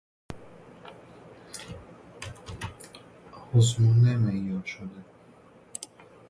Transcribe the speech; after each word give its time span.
آزمون 3.55 4.07
معیارشده 4.15 5.03